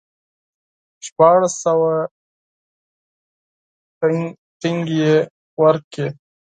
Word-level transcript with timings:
شپاړس 1.05 1.53
سوه 1.63 1.93
ټنګې 4.61 4.95
یې 5.01 5.15
ورکړې. 5.61 6.07